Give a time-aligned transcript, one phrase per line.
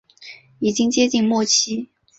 [0.57, 1.91] 已经接近末期